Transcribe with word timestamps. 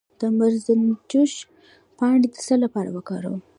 د 0.19 0.21
مرزنجوش 0.37 1.33
پاڼې 1.97 2.27
د 2.33 2.35
څه 2.45 2.55
لپاره 2.63 2.89
وکاروم؟ 2.95 3.41